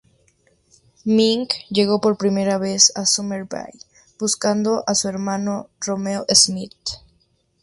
[1.05, 3.69] Mink llegó por primera vez a Summer Bay
[4.17, 6.73] buscando a su hermano, Romeo Smith.